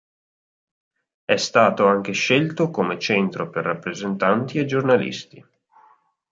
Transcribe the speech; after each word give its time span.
È 1.25 1.35
stato 1.35 1.85
anche 1.85 2.11
scelto 2.13 2.71
come 2.71 2.97
centro 2.97 3.51
per 3.51 3.65
rappresentanti 3.65 4.57
e 4.57 4.65
giornalisti. 4.65 5.45